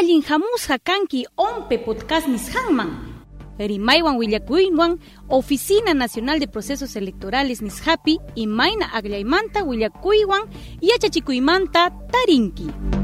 [0.00, 2.90] allin hamusqa kanki ompe podcast nisqanman
[3.58, 10.48] Rimaiwan Willakuywan, Oficina Nacional de Procesos Electorales Nishapi, Imaina Aglaymanta Willakuywan,
[10.80, 12.99] Yachachikuymanta Tarinki.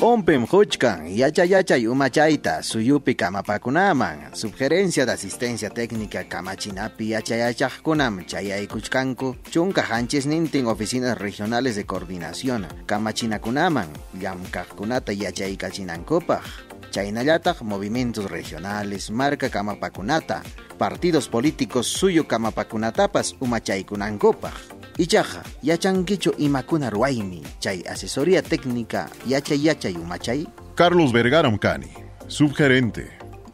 [0.00, 9.82] Ompem huchkan, yacha yachay umachayta, suyupi kamapakunaman, sugerencia de asistencia técnica kamachinapi yachayachajkunam chayaykuchkanku, chunka
[9.82, 16.44] hanches nintin oficinas regionales de coordinación, kamachinakunaman, llamkajkunata yachaykachinankupaj,
[16.92, 20.42] chaynallataq movimientos regionales, marca kamapakunata,
[20.78, 24.67] partidos políticos suyo kamapakunatapas umachaykunankupaj.
[24.98, 30.46] Ichaja, yachankichu imakuna ruaymi, chay asesoría técnica yachay yachay umachay.
[30.74, 31.86] Carlos Vergara Mcani,
[32.26, 33.06] subgerente,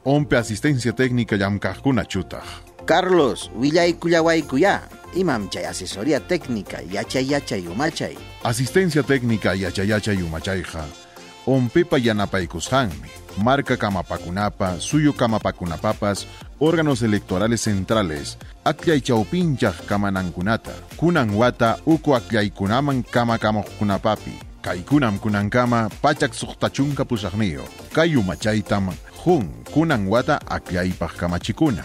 [0.05, 2.45] ompe asistencia técnica yamkajkuna chutaj.
[2.87, 4.83] Carlos, willay kuya,
[5.15, 8.17] imam chay asesoría técnica yachay yachay umachay.
[8.43, 10.85] Asistencia técnica yachay yachay umachayja,
[11.47, 13.09] ompepa yanapaykushanmi,
[13.43, 16.27] marca kamapakunapa, suyo kamapakunapapas,
[16.61, 22.17] órganos electorales centrales, akyay chawpinchaq kamanankunata, kunan wata uku
[22.55, 28.91] kunaman kama kamoqkunapapi, kaykunam kunankama pachak suqtachunka pusaqniyo, kayu machaytam
[29.25, 31.85] jun kunan wata akyaypaq kamachikuna,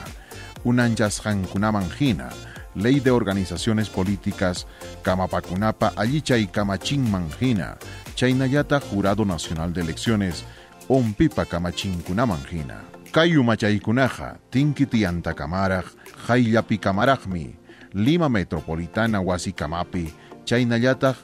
[0.65, 2.29] unanchasqankunaman hina,
[2.75, 4.67] Ley de Organizaciones Políticas,
[5.01, 7.77] Kamapakunapa Allichay Kamachinman hina,
[8.19, 10.43] Chaynayata Jurado Nacional de Elecciones,
[10.89, 12.81] Ompipa Kamachinkunaman hina.
[13.13, 15.85] Kayu machaykunaja, tinkiti antakamaraj,
[16.27, 17.55] hayllapi kamarajmi,
[17.93, 21.15] Lima Metropolitana wasikamapi, chaynallataq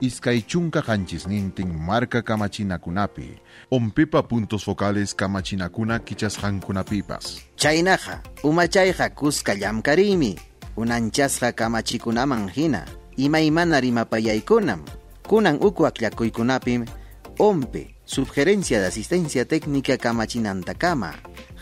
[0.00, 3.38] iskaychunka hanchisnintin marca kamachinakunapi,
[3.70, 7.42] ompipa puntos focales kamachinakuna kichasqankunapipas.
[7.56, 10.38] Chaynaja, umachayja kuska llamkarimi,
[10.76, 12.84] unanchasja kamachikunaman hina,
[13.16, 14.82] imaymana rimapayaykunam,
[15.30, 16.90] kunan uku aklakuykunapim,
[17.38, 21.14] ompe, Subgerencia de Asistencia Técnica Kamachinantakama,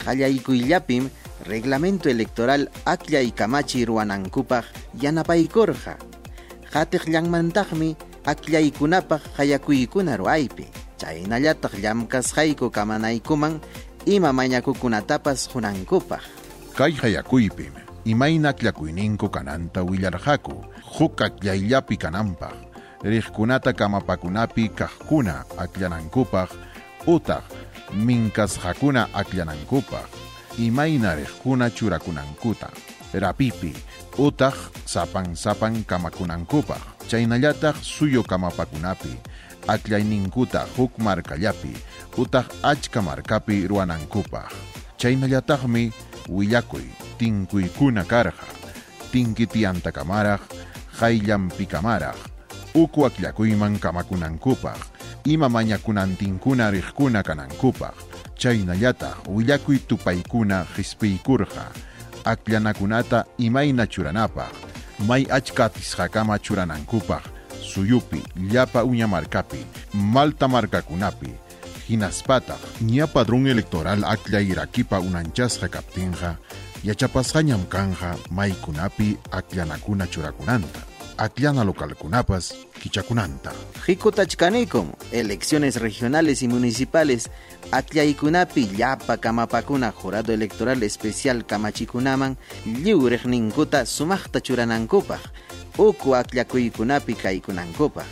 [0.06, 1.10] Hallaykuyllapim,
[1.44, 4.64] Reglamento Electoral Aklla y Kamachi Ruanankupaj,
[4.98, 5.98] Yanapaykorja,
[6.72, 10.64] Hatej Llanmantajmi, Aklaykunapaj Hayakuykuna ruaypi,
[10.96, 13.60] Chaynallataq llamkasqayku kamanaykuman,
[14.06, 16.24] ima mañakukunatapas hunankupaj.
[16.72, 20.56] Kay hayakuypim, imayna akllakuyninku kananta willarhaku,
[20.96, 22.67] huk aklayllapi kanampaj,
[23.02, 26.50] riqkunata kamapakunapi kajkuna akllanankupaq
[27.06, 27.44] utaq
[27.94, 30.08] minkasqakuna akllanankupaq
[30.58, 32.68] imayna riqkuna churakunankuta.
[33.14, 33.72] Rapipi
[34.18, 34.54] utaq
[34.84, 39.16] sapan sapan kamakunankupaq chaynallataq suyo kamapakunapi
[39.68, 41.72] aklayninkuta huk markallapi
[42.18, 44.52] utaq achka markapi ruwanankupaq
[44.98, 45.92] chaynallataqmi
[46.28, 46.84] willakuy
[47.18, 48.46] tinkuykuna karqa
[49.12, 50.42] tinkitiantakamaraq
[51.00, 52.37] qayllanpikamaraq
[52.82, 54.78] uku akllakuyman kamakunankupaq
[55.24, 57.94] ima mañakunantinkuna riqkuna kanankupaq
[58.40, 61.64] chaynallataq willakuy tupaykuna qispiykurqa
[62.24, 64.52] akllanakunata imayna churanapaq
[65.08, 67.24] may achka atisqakama churanankupaq
[67.70, 68.22] suyupi
[68.52, 69.60] llapa uña markapi
[70.14, 71.30] malta markakunapi
[71.88, 76.36] hinaspataq ña padrón electoral aklla irakipa unanchasqa kaptinqa
[76.84, 80.87] yachapasqañam kanja maykunapi akllanakuna churakunanta
[81.18, 83.52] Atliana local kunapas kichakunanta.
[83.86, 87.28] Jikutachkanikum, elecciones regionales y municipales,
[87.72, 95.20] Atliaikunapi llapa kamapakuna jurado electoral especial kamachikunaman, liurek ninkuta sumaqta churanankupaj,
[95.78, 98.06] uku atliakuykunapi kaykunankupaj.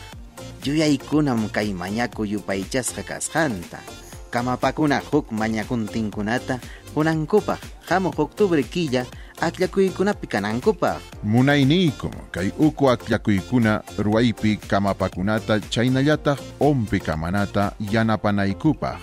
[0.65, 3.79] Yuyaykunam kay mañaku yupaychasqa kasqanta.
[4.31, 6.59] Kamapakuna huk mañakuntinkunata
[6.95, 7.59] hunankupaj,
[7.89, 9.07] hamuq octubre quilla,
[9.41, 11.01] akllakuykunapi kanankupaq.
[11.23, 18.99] Munaynikum kay uku akllakuykuna ruwaypi kamapakunata chaynallataq ompi kamanata yanapanaykupaq.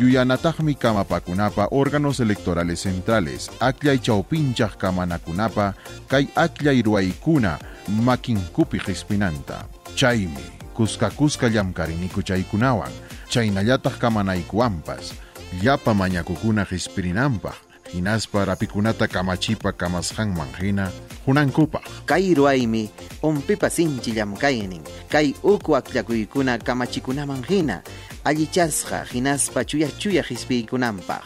[0.00, 5.74] Yuyanataqmi kamapakunapa órganos electorales centrales akllay chawpinchaq kamanakunapa
[6.08, 7.58] kay akllay ruwaykuna
[7.88, 9.64] makinkupi hispinanta.
[9.94, 10.44] Chaymi
[10.74, 12.92] kuska kuska llamkariniku chaykunawan
[13.28, 15.14] chaynallataq kamanaykuwanpas
[15.62, 17.54] llapa mañakukuna hispirinanpaq
[17.94, 20.90] hinaspa rapikunata kamachipa kamasqan manhina
[21.26, 22.90] hunankupa kay ruaymi
[23.22, 27.82] umpipa sinchi llamkaynin kay uku akllakuykuna kamachikunaman hina
[28.24, 31.24] allichasqa hinaspa chuya chuya hispiykunanpaq